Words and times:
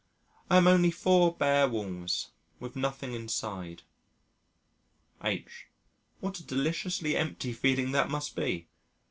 I 0.49 0.57
am 0.57 0.65
only 0.65 0.89
four 0.89 1.31
bare 1.37 1.67
walls, 1.69 2.31
with 2.59 2.75
nothing 2.75 3.13
inside." 3.13 3.83
H.: 5.23 5.67
"What 6.21 6.39
a 6.39 6.43
deliciously 6.43 7.15
empty 7.15 7.53
feeling 7.53 7.91
that 7.91 8.09
must 8.09 8.35
be. 8.35 8.67